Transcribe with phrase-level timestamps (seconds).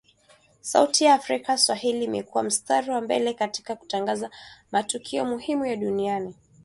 [0.61, 4.31] Sauti ya Afrika Swahili imekua mstari wa mbele katika kutangaza
[4.71, 6.31] matukio muhimu ya dunia